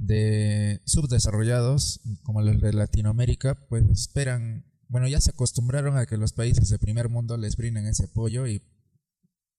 de 0.00 0.80
subdesarrollados, 0.86 2.00
como 2.22 2.42
los 2.42 2.60
de 2.60 2.72
Latinoamérica, 2.72 3.66
pues 3.68 3.84
esperan, 3.90 4.64
bueno, 4.88 5.06
ya 5.06 5.20
se 5.20 5.30
acostumbraron 5.30 5.96
a 5.96 6.06
que 6.06 6.16
los 6.16 6.32
países 6.32 6.68
de 6.68 6.78
primer 6.78 7.08
mundo 7.08 7.36
les 7.36 7.56
brinden 7.56 7.86
ese 7.86 8.04
apoyo 8.04 8.46
y, 8.46 8.62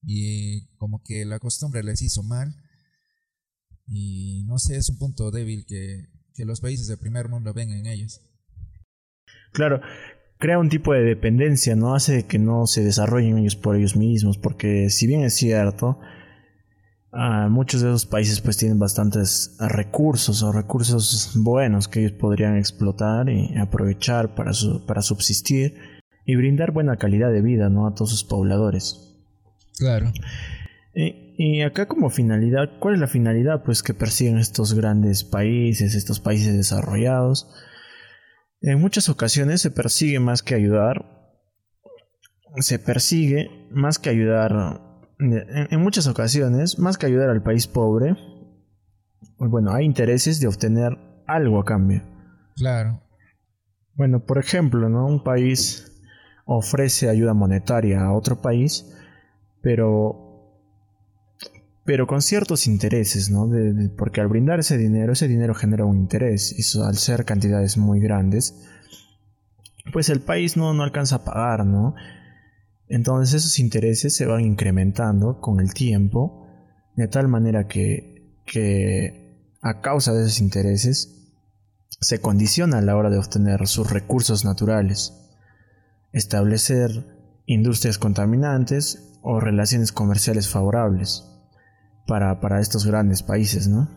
y 0.04 0.68
como 0.76 1.02
que 1.04 1.26
la 1.26 1.40
costumbre 1.40 1.84
les 1.84 2.02
hizo 2.02 2.22
mal. 2.24 2.54
Y 3.88 4.44
no 4.46 4.58
sé, 4.60 4.78
es 4.78 4.90
un 4.90 4.98
punto 4.98 5.32
débil 5.32 5.66
que, 5.68 6.08
que 6.34 6.46
los 6.46 6.62
países 6.62 6.88
de 6.88 6.98
primer 6.98 7.30
mundo 7.30 7.54
ven 7.54 7.72
en 7.72 7.86
ellos. 7.88 8.22
Claro, 9.52 9.82
crea 10.38 10.60
un 10.60 10.70
tipo 10.70 10.94
de 10.94 11.02
dependencia, 11.02 11.76
¿no? 11.76 11.94
Hace 11.94 12.26
que 12.26 12.40
no 12.40 12.68
se 12.68 12.84
desarrollen 12.84 13.38
ellos 13.38 13.56
por 13.56 13.76
ellos 13.76 13.96
mismos, 13.96 14.38
porque 14.38 14.90
si 14.90 15.08
bien 15.08 15.24
es 15.24 15.36
cierto, 15.36 16.00
Ah, 17.14 17.50
muchos 17.50 17.82
de 17.82 17.90
esos 17.90 18.06
países 18.06 18.40
pues 18.40 18.56
tienen 18.56 18.80
bastantes 18.80 19.58
recursos 19.60 20.44
o 20.44 20.54
recursos 20.54 21.32
buenos 21.36 21.90
que 21.90 22.00
ellos 22.00 22.14
podrían 22.14 22.56
explotar 22.56 23.28
y 23.30 23.58
aprovechar 23.58 24.34
para, 24.34 24.52
para 24.88 25.02
subsistir 25.02 25.76
y 26.26 26.38
brindar 26.38 26.72
buena 26.72 26.96
calidad 26.96 27.30
de 27.30 27.42
vida 27.42 27.68
¿no? 27.70 27.86
a 27.86 27.96
todos 27.96 28.12
sus 28.12 28.24
pobladores. 28.24 29.14
Claro. 29.78 30.14
Y, 30.94 31.62
acá 31.62 31.88
como 31.88 32.10
finalidad, 32.10 32.70
¿cuál 32.80 32.96
es 32.96 33.00
la 33.00 33.08
finalidad 33.08 33.64
pues 33.64 33.82
que 33.82 33.94
persiguen 33.94 34.38
estos 34.38 34.74
grandes 34.74 35.24
países, 35.24 35.96
estos 35.96 36.20
países 36.20 36.56
desarrollados? 36.56 37.50
En 38.62 38.80
muchas 38.80 39.10
ocasiones 39.10 39.62
se 39.62 39.72
persigue 39.72 40.20
más 40.20 40.44
que 40.44 40.54
ayudar, 40.54 41.06
se 42.58 42.78
persigue 42.78 43.50
más 43.72 44.00
que 44.00 44.10
ayudar 44.10 44.82
en, 45.20 45.80
muchas 45.80 46.08
ocasiones, 46.08 46.80
más 46.80 46.98
que 46.98 47.06
ayudar 47.06 47.30
al 47.30 47.44
país 47.44 47.68
pobre, 47.68 48.16
bueno, 49.38 49.72
hay 49.72 49.86
intereses 49.86 50.40
de 50.40 50.48
obtener 50.48 50.98
algo 51.28 51.60
a 51.60 51.66
cambio. 51.66 52.04
Claro. 52.56 53.02
Bueno, 53.96 54.26
por 54.26 54.38
ejemplo, 54.38 54.90
¿no? 54.90 55.06
Un 55.06 55.24
país 55.24 55.92
ofrece 56.46 57.10
ayuda 57.10 57.34
monetaria 57.34 58.02
a 58.02 58.14
otro 58.14 58.42
país, 58.42 58.96
pero 59.62 60.31
pero 61.84 62.06
con 62.06 62.22
ciertos 62.22 62.68
intereses, 62.68 63.30
¿no? 63.30 63.50
porque 63.98 64.22
al 64.22 64.28
brindar 64.28 64.60
ese 64.60 64.78
dinero, 64.78 65.14
ese 65.14 65.28
dinero 65.28 65.56
genera 65.56 65.86
un 65.86 65.98
interés, 65.98 66.54
y 66.58 66.80
al 66.80 66.96
ser 66.96 67.26
cantidades 67.26 67.78
muy 67.78 68.00
grandes, 68.00 68.68
pues 69.92 70.10
el 70.10 70.22
país 70.22 70.58
no, 70.58 70.74
no 70.74 70.84
alcanza 70.84 71.18
a 71.18 71.24
pagar, 71.24 71.66
¿no? 71.66 71.96
Entonces 72.88 73.34
esos 73.34 73.58
intereses 73.58 74.16
se 74.16 74.26
van 74.26 74.42
incrementando 74.42 75.40
con 75.40 75.60
el 75.60 75.74
tiempo, 75.74 76.46
de 76.96 77.08
tal 77.08 77.28
manera 77.28 77.68
que, 77.68 78.38
que 78.46 79.56
a 79.62 79.82
causa 79.82 80.14
de 80.14 80.22
esos 80.22 80.40
intereses 80.40 81.18
se 82.00 82.20
condiciona 82.20 82.78
a 82.78 82.82
la 82.82 82.96
hora 82.96 83.10
de 83.10 83.18
obtener 83.18 83.68
sus 83.68 83.90
recursos 83.90 84.46
naturales, 84.46 85.14
establecer 86.12 86.92
industrias 87.48 87.98
contaminantes 87.98 89.18
o 89.24 89.40
relaciones 89.40 89.92
comerciales 89.92 90.48
favorables 90.48 91.32
para, 92.08 92.40
para 92.40 92.60
estos 92.60 92.86
grandes 92.86 93.24
países, 93.24 93.68
¿no? 93.68 93.90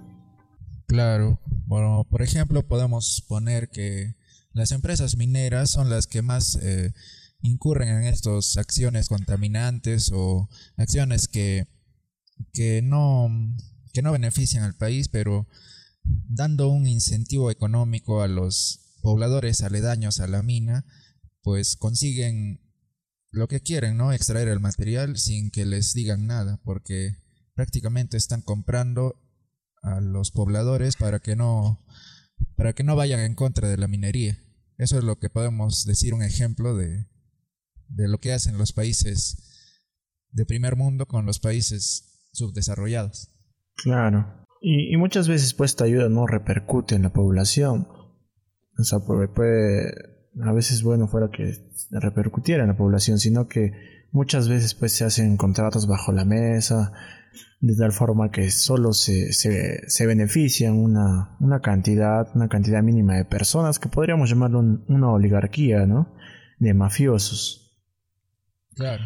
Claro, 0.87 1.41
bueno, 1.67 2.07
por 2.11 2.23
ejemplo 2.23 2.67
podemos 2.67 3.25
poner 3.27 3.71
que 3.71 4.17
las 4.53 4.71
empresas 4.71 5.17
mineras 5.17 5.71
son 5.71 5.91
las 5.91 6.07
que 6.07 6.23
más 6.23 6.57
eh, 6.63 6.93
incurren 7.41 7.89
en 7.89 8.05
estas 8.05 8.57
acciones 8.57 9.09
contaminantes 9.09 10.11
o 10.15 10.49
acciones 10.77 11.29
que, 11.29 11.67
que, 12.53 12.81
no, 12.83 13.29
que 13.93 14.03
no 14.03 14.13
benefician 14.13 14.65
al 14.65 14.75
país, 14.77 15.09
pero 15.09 15.49
dando 16.03 16.69
un 16.69 16.87
incentivo 16.87 17.51
económico 17.51 18.23
a 18.23 18.29
los 18.29 18.81
pobladores 19.03 19.63
aledaños 19.63 20.21
a 20.21 20.27
la 20.27 20.43
mina, 20.43 20.87
pues 21.43 21.77
consiguen 21.77 22.61
lo 23.31 23.49
que 23.49 23.61
quieren, 23.61 23.97
¿no? 23.97 24.13
Extraer 24.13 24.49
el 24.49 24.61
material 24.61 25.19
sin 25.19 25.51
que 25.51 25.65
les 25.65 25.93
digan 25.93 26.27
nada, 26.27 26.61
porque 26.65 27.17
prácticamente 27.55 28.17
están 28.17 28.43
comprando 28.43 29.21
a 29.83 30.01
los 30.01 30.31
pobladores 30.31 30.97
para 30.97 31.21
que 31.21 31.37
no 31.37 31.85
para 32.57 32.73
que 32.73 32.85
no 32.85 32.97
vayan 32.97 33.21
en 33.21 33.35
contra 33.35 33.69
de 33.69 33.77
la 33.77 33.89
minería. 33.89 34.39
Eso 34.79 34.99
es 34.99 35.05
lo 35.05 35.19
que 35.19 35.31
podemos 35.31 35.85
decir 35.85 36.15
un 36.15 36.23
ejemplo 36.23 36.77
de, 36.77 37.07
de 37.89 38.09
lo 38.09 38.19
que 38.19 38.33
hacen 38.33 38.59
los 38.59 38.73
países 38.73 39.45
de 40.31 40.47
primer 40.47 40.77
mundo 40.77 41.07
con 41.07 41.27
los 41.27 41.39
países 41.39 42.29
subdesarrollados. 42.33 43.31
Claro. 43.77 44.45
Y, 44.61 44.97
muchas 44.97 45.29
veces 45.29 45.53
pues 45.55 45.73
esta 45.73 45.85
ayuda 45.85 46.09
no 46.09 46.27
repercute 46.27 46.95
en 46.95 47.03
la 47.03 47.13
población. 47.13 47.87
O 48.79 48.83
sea, 48.83 48.99
puede, 49.01 49.93
a 50.43 50.53
veces 50.53 50.83
bueno 50.83 51.07
fuera 51.07 51.29
que 51.31 51.53
repercutiera 51.91 52.63
en 52.63 52.71
la 52.71 52.77
población, 52.77 53.19
sino 53.19 53.47
que 53.47 53.73
muchas 54.11 54.49
veces 54.49 54.75
pues 54.75 54.93
se 54.93 55.05
hacen 55.05 55.37
contratos 55.37 55.87
bajo 55.87 56.13
la 56.13 56.25
mesa, 56.25 56.93
de 57.61 57.77
tal 57.77 57.93
forma 57.93 58.31
que 58.31 58.51
solo 58.51 58.93
se, 58.93 59.33
se, 59.33 59.89
se 59.89 60.07
benefician 60.07 60.75
una, 60.75 61.37
una, 61.41 61.61
cantidad, 61.61 62.29
una 62.35 62.49
cantidad 62.49 62.83
mínima 62.83 63.17
de 63.17 63.25
personas 63.25 63.79
que 63.79 63.89
podríamos 63.89 64.31
llamarlo 64.31 64.61
una 64.61 65.11
oligarquía, 65.11 65.87
¿no? 65.87 66.15
De 66.59 66.75
mafiosos. 66.75 67.77
Claro. 68.75 69.05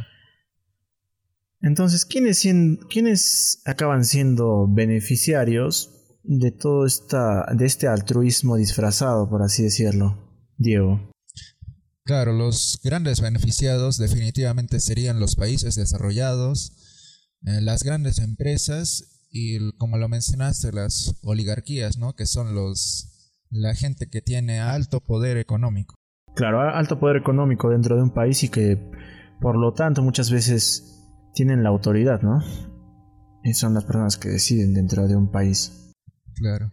Entonces, 1.60 2.04
¿quiénes, 2.04 2.46
¿quiénes 2.90 3.62
acaban 3.64 4.04
siendo 4.04 4.66
beneficiarios 4.68 5.94
de 6.22 6.52
todo 6.52 6.86
esta, 6.86 7.46
de 7.54 7.66
este 7.66 7.88
altruismo 7.88 8.56
disfrazado, 8.56 9.28
por 9.28 9.42
así 9.42 9.64
decirlo, 9.64 10.44
Diego? 10.56 11.10
Claro, 12.04 12.32
los 12.32 12.80
grandes 12.82 13.20
beneficiados 13.20 13.98
definitivamente 13.98 14.80
serían 14.80 15.20
los 15.20 15.36
países 15.36 15.74
desarrollados, 15.74 16.72
las 17.40 17.82
grandes 17.82 18.18
empresas 18.18 19.26
y, 19.30 19.72
como 19.72 19.98
lo 19.98 20.08
mencionaste, 20.08 20.72
las 20.72 21.14
oligarquías, 21.22 21.98
¿no? 21.98 22.14
Que 22.14 22.26
son 22.26 22.54
los, 22.54 23.34
la 23.50 23.74
gente 23.74 24.08
que 24.08 24.22
tiene 24.22 24.60
alto 24.60 25.00
poder 25.00 25.36
económico. 25.36 25.94
Claro, 26.34 26.60
alto 26.60 26.98
poder 26.98 27.16
económico 27.16 27.70
dentro 27.70 27.96
de 27.96 28.02
un 28.02 28.10
país 28.10 28.42
y 28.44 28.48
que 28.48 28.78
por 29.40 29.56
lo 29.56 29.72
tanto 29.72 30.02
muchas 30.02 30.30
veces 30.30 31.04
tienen 31.34 31.62
la 31.62 31.68
autoridad, 31.68 32.22
¿no? 32.22 32.42
Y 33.44 33.54
son 33.54 33.74
las 33.74 33.84
personas 33.84 34.16
que 34.16 34.28
deciden 34.28 34.74
dentro 34.74 35.06
de 35.06 35.16
un 35.16 35.30
país. 35.30 35.92
Claro. 36.34 36.72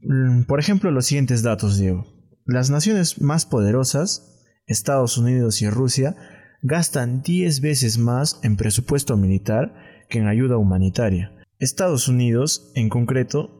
Mm, 0.00 0.44
por 0.44 0.60
ejemplo, 0.60 0.90
los 0.90 1.06
siguientes 1.06 1.42
datos, 1.42 1.78
Diego. 1.78 2.06
Las 2.44 2.70
naciones 2.70 3.20
más 3.20 3.46
poderosas, 3.46 4.44
Estados 4.66 5.18
Unidos 5.18 5.60
y 5.62 5.68
Rusia, 5.68 6.16
gastan 6.62 7.22
10 7.22 7.60
veces 7.60 7.98
más 7.98 8.40
en 8.42 8.56
presupuesto 8.56 9.16
militar 9.16 9.74
que 10.08 10.18
en 10.18 10.26
ayuda 10.26 10.56
humanitaria. 10.56 11.34
Estados 11.58 12.08
Unidos, 12.08 12.70
en 12.74 12.88
concreto, 12.88 13.58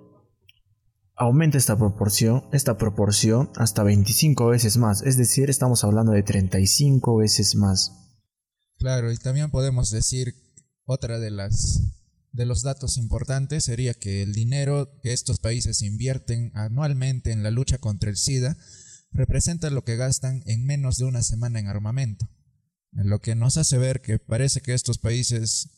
aumenta 1.14 1.58
esta 1.58 1.76
proporción, 1.76 2.44
esta 2.52 2.78
proporción 2.78 3.50
hasta 3.56 3.82
25 3.82 4.46
veces 4.48 4.76
más, 4.76 5.02
es 5.02 5.16
decir, 5.16 5.50
estamos 5.50 5.84
hablando 5.84 6.12
de 6.12 6.22
35 6.22 7.16
veces 7.16 7.56
más. 7.56 7.92
Claro, 8.78 9.10
y 9.12 9.16
también 9.16 9.50
podemos 9.50 9.90
decir 9.90 10.34
otra 10.84 11.18
de 11.18 11.30
las 11.30 11.82
de 12.32 12.46
los 12.46 12.62
datos 12.62 12.98
importantes 12.98 13.64
sería 13.64 13.94
que 13.94 14.22
el 14.22 14.32
dinero 14.32 15.00
que 15.02 15.12
estos 15.12 15.40
países 15.40 15.82
invierten 15.82 16.52
anualmente 16.54 17.32
en 17.32 17.42
la 17.42 17.50
lucha 17.50 17.78
contra 17.78 18.10
el 18.10 18.16
SIDA 18.16 18.56
representa 19.10 19.70
lo 19.70 19.82
que 19.82 19.96
gastan 19.96 20.42
en 20.46 20.64
menos 20.64 20.98
de 20.98 21.06
una 21.06 21.22
semana 21.22 21.58
en 21.58 21.66
armamento, 21.66 22.28
lo 22.92 23.20
que 23.20 23.34
nos 23.34 23.56
hace 23.56 23.78
ver 23.78 24.00
que 24.00 24.18
parece 24.18 24.60
que 24.60 24.74
estos 24.74 24.98
países 24.98 25.70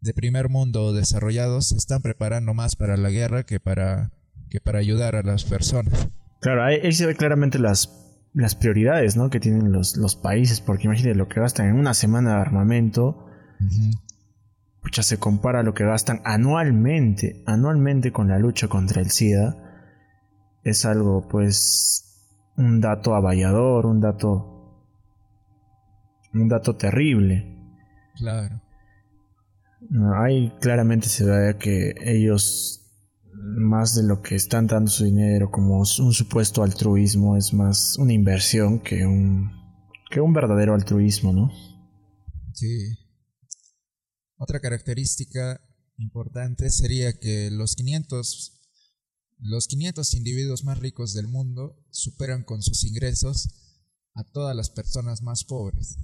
de 0.00 0.14
primer 0.14 0.48
mundo 0.48 0.92
desarrollados 0.92 1.68
se 1.68 1.76
están 1.76 2.02
preparando 2.02 2.54
más 2.54 2.76
para 2.76 2.96
la 2.96 3.10
guerra 3.10 3.44
que 3.44 3.60
para 3.60 4.12
que 4.50 4.60
para 4.60 4.78
ayudar 4.78 5.16
a 5.16 5.22
las 5.22 5.44
personas. 5.44 6.08
Claro, 6.40 6.64
ahí, 6.64 6.92
se 6.92 7.06
ve 7.06 7.16
claramente 7.16 7.58
las, 7.58 8.30
las 8.32 8.54
prioridades 8.54 9.16
¿no? 9.16 9.30
que 9.30 9.40
tienen 9.40 9.72
los, 9.72 9.96
los 9.96 10.16
países, 10.16 10.60
porque 10.60 10.84
imagínate 10.84 11.16
lo 11.16 11.28
que 11.28 11.40
gastan 11.40 11.68
en 11.68 11.76
una 11.76 11.94
semana 11.94 12.34
de 12.34 12.40
armamento. 12.40 13.26
Pucha, 14.82 15.02
se 15.02 15.18
compara 15.18 15.62
lo 15.62 15.74
que 15.74 15.84
gastan 15.84 16.20
anualmente, 16.24 17.42
anualmente 17.46 18.12
con 18.12 18.28
la 18.28 18.38
lucha 18.38 18.68
contra 18.68 19.00
el 19.00 19.10
SIDA. 19.10 19.56
Es 20.62 20.84
algo, 20.84 21.26
pues, 21.28 22.52
un 22.56 22.80
dato 22.80 23.14
avallador, 23.14 23.86
un 23.86 24.00
dato, 24.00 24.55
un 26.40 26.48
dato 26.48 26.76
terrible. 26.76 27.44
Claro. 28.16 28.60
Ahí 30.16 30.52
claramente 30.60 31.08
se 31.08 31.24
ve 31.24 31.56
que 31.58 31.94
ellos 32.02 32.82
más 33.32 33.94
de 33.94 34.02
lo 34.02 34.22
que 34.22 34.34
están 34.34 34.66
dando 34.66 34.90
su 34.90 35.04
dinero 35.04 35.50
como 35.50 35.78
un 35.78 35.86
supuesto 35.86 36.62
altruismo, 36.62 37.36
es 37.36 37.52
más 37.52 37.96
una 37.98 38.12
inversión 38.12 38.80
que 38.80 39.06
un, 39.06 39.50
que 40.10 40.20
un 40.20 40.32
verdadero 40.32 40.74
altruismo, 40.74 41.32
¿no? 41.32 41.50
Sí. 42.54 42.96
Otra 44.38 44.60
característica 44.60 45.60
importante 45.98 46.70
sería 46.70 47.18
que 47.18 47.50
los 47.50 47.74
500, 47.76 48.60
los 49.38 49.66
500 49.68 50.14
individuos 50.14 50.64
más 50.64 50.78
ricos 50.78 51.14
del 51.14 51.28
mundo 51.28 51.78
superan 51.90 52.44
con 52.44 52.62
sus 52.62 52.84
ingresos 52.84 53.48
a 54.14 54.24
todas 54.24 54.56
las 54.56 54.70
personas 54.70 55.22
más 55.22 55.44
pobres. 55.44 55.98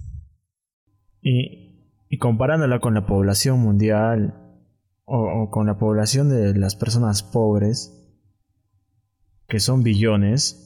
Y, 1.23 2.17
comparándola 2.19 2.79
con 2.79 2.93
la 2.93 3.05
población 3.05 3.59
mundial, 3.59 4.59
o, 5.05 5.49
con 5.49 5.65
la 5.65 5.77
población 5.77 6.29
de 6.29 6.53
las 6.53 6.75
personas 6.75 7.23
pobres, 7.23 7.91
que 9.47 9.59
son 9.59 9.83
billones, 9.83 10.59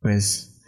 pues, 0.00 0.62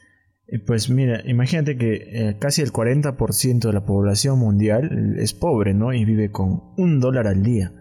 pues 0.67 0.91
mira, 0.91 1.23
imagínate 1.27 1.77
que 1.77 1.95
eh, 1.95 2.37
casi 2.39 2.63
el 2.63 2.73
40% 2.73 3.61
de 3.61 3.73
la 3.73 3.87
población 3.87 4.39
mundial 4.39 5.17
es 5.19 5.33
pobre, 5.33 5.75
¿no? 5.75 5.93
Y 5.93 6.05
vive 6.05 6.31
con 6.31 6.75
un 6.77 7.01
dólar 7.01 7.27
al 7.27 7.43
día. 7.43 7.73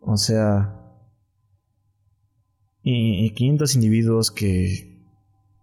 O 0.00 0.16
sea, 0.16 0.78
y, 2.82 3.30
500 3.34 3.74
individuos 3.74 4.30
que, 4.30 5.04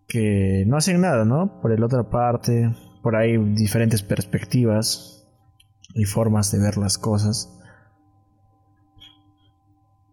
que 0.08 0.64
no 0.68 0.78
hacen 0.78 1.02
nada, 1.02 1.26
¿no? 1.26 1.60
Por 1.62 1.78
la 1.78 1.86
otra 1.86 2.10
parte, 2.10 2.72
por 3.06 3.16
ahí 3.16 3.38
diferentes 3.38 4.02
perspectivas, 4.02 5.16
y 5.94 6.06
formas 6.06 6.52
de 6.52 6.58
ver 6.58 6.76
las 6.76 6.98
cosas, 6.98 7.56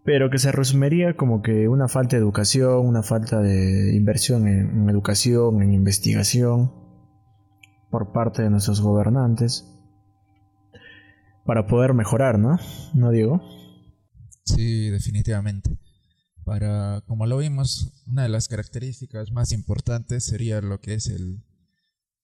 pero 0.04 0.28
que 0.28 0.36
se 0.36 0.52
resumiría 0.52 1.16
como 1.16 1.40
que 1.40 1.68
una 1.68 1.88
falta 1.88 2.16
de 2.16 2.22
educación, 2.22 2.86
una 2.86 3.02
falta 3.02 3.40
de 3.40 3.96
inversión 3.96 4.46
en, 4.46 4.90
educación, 4.90 5.62
en 5.62 5.72
investigación 5.72 6.70
por 7.90 8.12
parte 8.12 8.42
de 8.42 8.50
nuestros 8.50 8.82
gobernantes 8.82 9.66
para 11.46 11.66
poder 11.66 11.94
mejorar, 11.94 12.38
¿no? 12.38 12.58
¿No 12.92 13.10
digo? 13.10 13.40
Sí, 14.44 14.90
definitivamente. 14.90 15.78
Para, 16.44 17.00
como 17.06 17.24
lo 17.24 17.38
vimos, 17.38 18.04
una 18.06 18.24
de 18.24 18.28
las 18.28 18.48
características 18.48 19.32
más 19.32 19.52
importantes 19.52 20.24
sería 20.24 20.60
lo 20.60 20.78
que 20.78 20.92
es 20.92 21.06
el, 21.06 21.42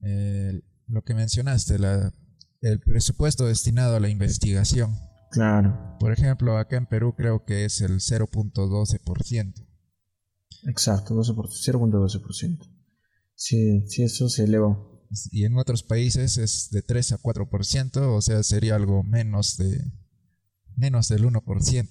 el 0.00 0.64
lo 0.88 1.02
que 1.02 1.14
mencionaste, 1.14 1.78
la 1.78 2.12
el 2.61 2.80
presupuesto 2.80 3.46
destinado 3.46 3.96
a 3.96 4.00
la 4.00 4.08
investigación. 4.08 4.96
Claro. 5.30 5.96
Por 6.00 6.12
ejemplo, 6.12 6.56
acá 6.56 6.76
en 6.76 6.87
Perú 6.87 7.14
creo 7.16 7.44
que 7.44 7.64
es 7.64 7.80
el 7.80 8.00
0.12%. 8.00 9.66
Exacto, 10.66 11.14
0.12%. 11.14 12.58
Sí, 13.34 13.84
sí, 13.87 14.02
eso 14.02 14.28
se 14.28 14.44
eleva. 14.44 14.76
Y 15.30 15.44
en 15.44 15.56
otros 15.56 15.82
países 15.82 16.38
es 16.38 16.70
de 16.70 16.82
3 16.82 17.12
a 17.12 17.18
4%, 17.18 18.16
o 18.16 18.20
sea, 18.20 18.42
sería 18.42 18.74
algo 18.74 19.02
menos 19.04 19.56
de 19.56 19.80
menos 20.76 21.08
del 21.08 21.24
1% 21.24 21.88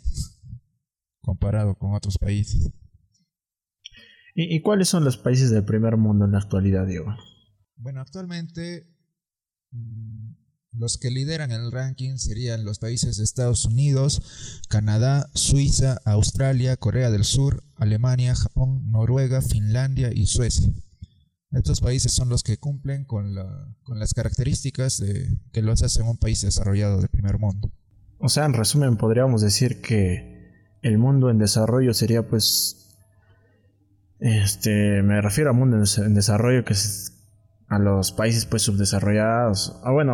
comparado 1.21 1.75
con 1.75 1.93
otros 1.93 2.17
países. 2.17 2.71
¿Y, 4.33 4.55
¿Y, 4.55 4.61
cuáles 4.61 4.87
son 4.87 5.03
los 5.03 5.17
países 5.17 5.49
del 5.49 5.65
primer 5.65 5.97
mundo 5.97 6.25
en 6.25 6.31
la 6.31 6.37
actualidad, 6.37 6.85
Diego? 6.85 7.13
Bueno, 7.77 8.01
actualmente 8.01 8.87
mm, 9.71 10.31
los 10.73 10.97
que 10.97 11.11
lideran 11.11 11.51
el 11.51 11.71
ranking 11.71 12.17
serían 12.17 12.65
los 12.65 12.79
países 12.79 13.17
de 13.17 13.23
Estados 13.23 13.65
Unidos, 13.65 14.61
Canadá, 14.69 15.29
Suiza, 15.33 15.99
Australia, 16.05 16.77
Corea 16.77 17.09
del 17.09 17.23
Sur, 17.23 17.63
Alemania, 17.75 18.35
Japón, 18.35 18.91
Noruega, 18.91 19.41
Finlandia 19.41 20.11
y 20.13 20.25
Suecia. 20.27 20.71
Estos 21.51 21.81
países 21.81 22.11
son 22.11 22.29
los 22.29 22.43
que 22.43 22.57
cumplen 22.57 23.05
con, 23.05 23.33
las 23.33 24.13
características 24.13 24.99
de, 24.99 25.37
que 25.53 25.61
los 25.61 25.81
hacen 25.81 26.05
un 26.05 26.17
país 26.17 26.41
desarrollado 26.41 27.01
de 27.01 27.07
primer 27.07 27.39
mundo. 27.39 27.71
O 28.19 28.29
sea, 28.29 28.45
en 28.45 28.53
resumen, 28.53 28.97
podríamos 28.97 29.41
decir 29.41 29.81
que 29.81 30.51
el 30.81 30.97
mundo 30.97 31.29
en 31.29 31.37
desarrollo 31.37 31.93
sería 31.93 32.27
pues... 32.27 32.83
Este, 34.19 35.03
me 35.03 35.21
refiero 35.21 35.51
al 35.51 35.55
mundo 35.55 35.77
en 35.77 36.13
desarrollo 36.15 36.65
que 36.65 36.73
es 36.73 37.16
a 37.67 37.79
los 37.79 38.11
países 38.11 38.45
pues 38.45 38.61
subdesarrollados, 38.61 39.79
ah, 39.83 39.91
bueno, 39.91 40.13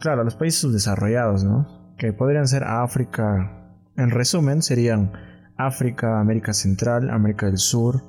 claro, 0.00 0.22
a 0.22 0.24
los 0.24 0.34
países 0.34 0.60
subdesarrollados, 0.60 1.44
¿no? 1.44 1.94
Que 1.96 2.12
podrían 2.12 2.48
ser 2.48 2.64
África, 2.64 3.76
en 3.96 4.10
resumen 4.10 4.62
serían 4.62 5.12
África, 5.56 6.20
América 6.20 6.52
Central, 6.52 7.10
América 7.10 7.46
del 7.46 7.58
Sur, 7.58 8.02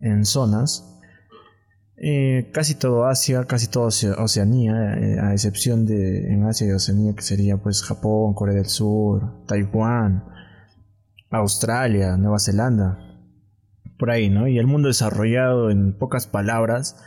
en 0.00 0.24
zonas, 0.24 0.88
casi 2.52 2.76
todo 2.76 3.06
Asia, 3.06 3.44
casi 3.44 3.66
todo 3.68 3.88
Oceanía, 4.18 4.94
eh, 4.94 5.18
a 5.20 5.32
excepción 5.32 5.84
de 5.86 6.32
en 6.32 6.44
Asia 6.44 6.68
y 6.68 6.72
Oceanía 6.72 7.14
que 7.14 7.22
sería 7.22 7.56
pues 7.56 7.82
Japón, 7.82 8.34
Corea 8.34 8.54
del 8.54 8.66
Sur, 8.66 9.44
Taiwán, 9.46 10.24
Australia, 11.30 12.16
Nueva 12.16 12.38
Zelanda, 12.38 12.98
por 13.98 14.10
ahí, 14.10 14.30
¿no? 14.30 14.46
Y 14.46 14.58
el 14.58 14.66
mundo 14.66 14.88
desarrollado 14.88 15.70
en 15.70 15.98
pocas 15.98 16.26
palabras, 16.28 17.02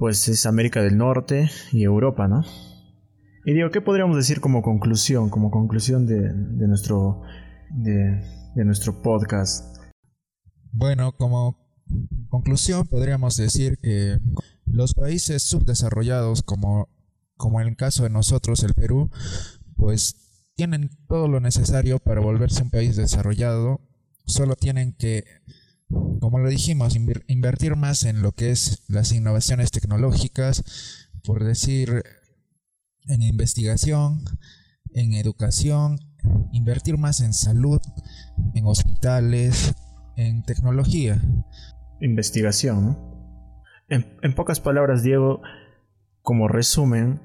pues 0.00 0.26
es 0.28 0.46
América 0.46 0.82
del 0.82 0.96
Norte 0.96 1.50
y 1.72 1.82
Europa, 1.82 2.26
¿no? 2.26 2.42
Y 3.44 3.52
digo, 3.52 3.70
¿qué 3.70 3.82
podríamos 3.82 4.16
decir 4.16 4.40
como 4.40 4.62
conclusión, 4.62 5.28
como 5.28 5.50
conclusión 5.50 6.06
de, 6.06 6.32
nuestro, 6.66 7.20
de, 7.68 8.64
nuestro 8.64 9.02
podcast? 9.02 9.76
Bueno, 10.72 11.12
como 11.12 11.58
conclusión 12.30 12.86
podríamos 12.86 13.36
decir 13.36 13.78
que 13.78 14.16
los 14.64 14.94
países 14.94 15.42
subdesarrollados, 15.42 16.42
como, 16.42 16.88
como 17.36 17.60
en 17.60 17.68
el 17.68 17.76
caso 17.76 18.04
de 18.04 18.10
nosotros, 18.10 18.62
el 18.62 18.72
Perú, 18.72 19.10
pues 19.76 20.48
tienen 20.54 20.88
todo 21.08 21.28
lo 21.28 21.40
necesario 21.40 21.98
para 21.98 22.22
volverse 22.22 22.62
un 22.62 22.70
país 22.70 22.96
desarrollado, 22.96 23.82
solo 24.24 24.56
tienen 24.56 24.94
que 24.94 25.24
como 26.20 26.38
lo 26.38 26.48
dijimos, 26.48 26.96
invertir 27.26 27.76
más 27.76 28.04
en 28.04 28.22
lo 28.22 28.32
que 28.32 28.50
es 28.50 28.84
las 28.88 29.12
innovaciones 29.12 29.70
tecnológicas, 29.70 31.08
por 31.24 31.44
decir, 31.44 32.02
en 33.06 33.22
investigación, 33.22 34.22
en 34.94 35.14
educación, 35.14 35.98
invertir 36.52 36.98
más 36.98 37.20
en 37.20 37.32
salud, 37.32 37.80
en 38.54 38.66
hospitales, 38.66 39.74
en 40.16 40.42
tecnología. 40.44 41.20
Investigación, 42.00 42.98
en 43.88 44.34
pocas 44.34 44.60
palabras, 44.60 45.02
Diego, 45.02 45.42
como 46.22 46.48
resumen, 46.48 47.20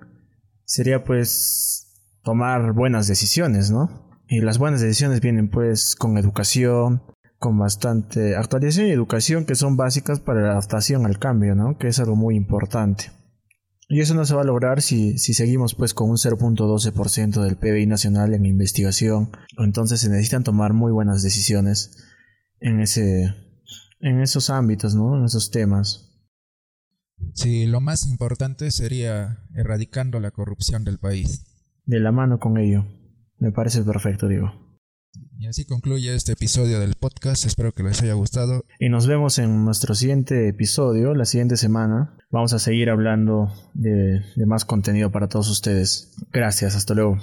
sería 0.63 1.03
pues 1.03 1.85
tomar 2.23 2.73
buenas 2.73 3.07
decisiones, 3.07 3.71
¿no? 3.71 4.09
Y 4.27 4.41
las 4.41 4.57
buenas 4.57 4.81
decisiones 4.81 5.21
vienen 5.21 5.49
pues 5.49 5.95
con 5.95 6.17
educación, 6.17 7.03
con 7.37 7.57
bastante 7.57 8.35
actualización 8.35 8.87
y 8.87 8.91
educación 8.91 9.45
que 9.45 9.55
son 9.55 9.77
básicas 9.77 10.19
para 10.19 10.41
la 10.41 10.51
adaptación 10.51 11.05
al 11.05 11.19
cambio, 11.19 11.55
¿no? 11.55 11.77
Que 11.77 11.87
es 11.87 11.99
algo 11.99 12.15
muy 12.15 12.35
importante. 12.35 13.11
Y 13.87 14.01
eso 14.01 14.15
no 14.15 14.25
se 14.25 14.33
va 14.33 14.41
a 14.41 14.45
lograr 14.45 14.81
si, 14.81 15.17
si 15.19 15.33
seguimos 15.33 15.75
pues 15.75 15.93
con 15.93 16.09
un 16.09 16.17
0.12% 16.17 17.43
del 17.43 17.55
PBI 17.55 17.85
nacional 17.85 18.33
en 18.33 18.45
investigación. 18.45 19.29
Entonces 19.57 19.99
se 19.99 20.09
necesitan 20.09 20.43
tomar 20.43 20.73
muy 20.73 20.91
buenas 20.91 21.21
decisiones 21.21 21.95
en, 22.59 22.79
ese, 22.79 23.35
en 23.99 24.21
esos 24.21 24.49
ámbitos, 24.49 24.95
¿no? 24.95 25.17
En 25.17 25.25
esos 25.25 25.51
temas. 25.51 26.11
Sí, 27.33 27.67
lo 27.67 27.79
más 27.79 28.07
importante 28.07 28.71
sería 28.71 29.45
erradicando 29.53 30.19
la 30.19 30.31
corrupción 30.31 30.83
del 30.83 30.97
país. 30.97 31.45
De 31.85 31.99
la 31.99 32.11
mano 32.11 32.39
con 32.39 32.57
ello. 32.57 32.87
Me 33.37 33.51
parece 33.51 33.83
perfecto, 33.83 34.27
Diego. 34.27 34.64
Y 35.37 35.47
así 35.47 35.65
concluye 35.65 36.15
este 36.15 36.33
episodio 36.33 36.79
del 36.79 36.95
podcast. 36.95 37.45
Espero 37.45 37.71
que 37.71 37.83
les 37.83 38.01
haya 38.01 38.13
gustado. 38.13 38.65
Y 38.79 38.89
nos 38.89 39.07
vemos 39.07 39.37
en 39.37 39.65
nuestro 39.65 39.95
siguiente 39.95 40.47
episodio, 40.47 41.13
la 41.13 41.25
siguiente 41.25 41.57
semana. 41.57 42.17
Vamos 42.31 42.53
a 42.53 42.59
seguir 42.59 42.89
hablando 42.89 43.51
de, 43.73 44.21
más 44.45 44.65
contenido 44.65 45.11
para 45.11 45.27
todos 45.27 45.49
ustedes. 45.49 46.13
Gracias, 46.31 46.75
hasta 46.75 46.93
luego. 46.93 47.17